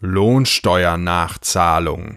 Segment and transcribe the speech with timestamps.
[0.00, 2.16] Lohnsteuernachzahlung.